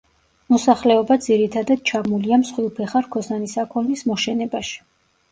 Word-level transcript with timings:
მოსახლეობა 0.51 1.17
ძირითადად 1.25 1.83
ჩაბმულია 1.89 2.39
მსხვილფეხა 2.43 3.01
რქოსანი 3.07 3.51
საქონლის 3.53 4.03
მოშენებაში. 4.13 4.81